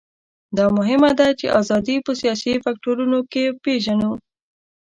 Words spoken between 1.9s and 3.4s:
په سیاسي فکټورونو